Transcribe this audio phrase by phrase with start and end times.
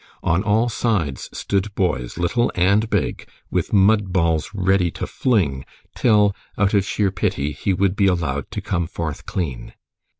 [0.23, 6.35] On all sides stood boys, little and big, with mud balls ready to fling, till,
[6.57, 9.73] out of sheer pity, he would be allowed to come forth clean.